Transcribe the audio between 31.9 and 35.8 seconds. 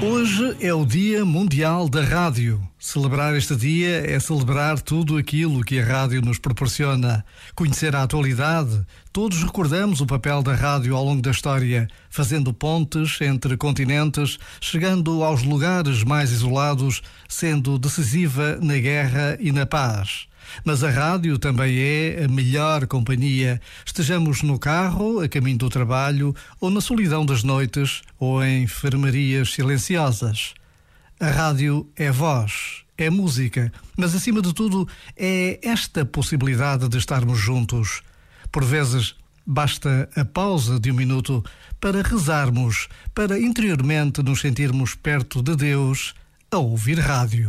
é voz, é música, mas acima de tudo é